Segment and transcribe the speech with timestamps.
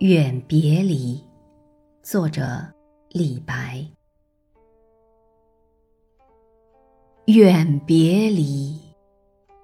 [0.00, 1.22] 远别离，
[2.02, 2.66] 作者
[3.10, 3.86] 李白。
[7.26, 8.80] 远别离，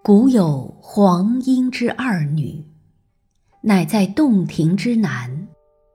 [0.03, 2.63] 古有黄莺之二女，
[3.63, 5.49] 乃在洞庭之南，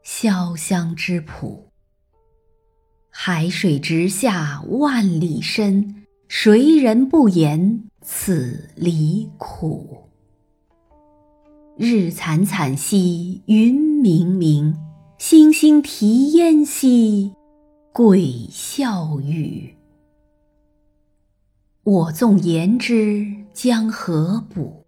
[0.04, 1.70] 潇湘之浦。
[3.12, 10.10] 海水直下万里深，谁人不言此离苦？
[11.78, 13.92] 日惨惨兮云。
[14.02, 14.76] 明明，
[15.20, 17.36] 星星啼烟兮，
[17.94, 19.76] 鬼笑语。
[21.84, 24.84] 我纵言之，将何补？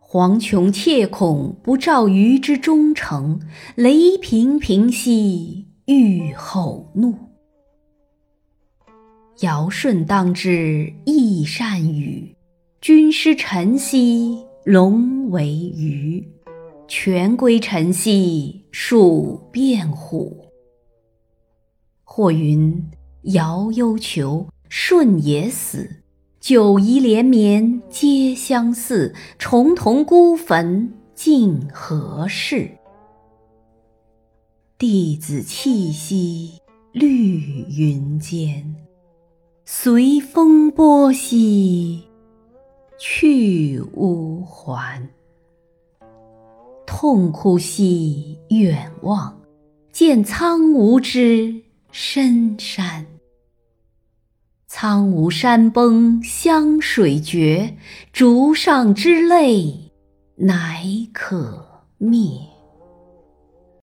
[0.00, 3.40] 黄琼切恐不照鱼之忠诚，
[3.76, 7.14] 雷平平兮欲吼怒。
[9.42, 12.34] 尧舜当之，亦善禹；
[12.80, 16.26] 君师臣兮，龙为鱼。
[16.86, 20.46] 权归臣兮，属变虎。
[22.04, 22.90] 或云：
[23.22, 26.02] 尧忧囚，舜也死。
[26.40, 32.70] 九夷连绵皆相似，重瞳孤坟竟何事？
[34.76, 36.58] 弟子气息
[36.92, 38.74] 绿云间，
[39.64, 42.02] 随风波兮
[43.02, 45.08] 去无还。
[46.86, 49.40] 痛哭兮远望，
[49.90, 53.06] 见苍梧之深山。
[54.66, 57.74] 苍梧山崩湘水绝，
[58.12, 59.90] 竹上之泪
[60.36, 60.84] 乃
[61.14, 62.20] 可灭。